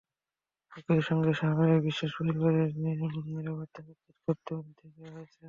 [0.71, 2.69] একই সঙ্গে শাহনূর বিশ্বাসের পরিবারের
[3.29, 5.37] নিরাপত্তা নিশ্চিত করতেও নির্দেশ দেওয়া হয়েছে।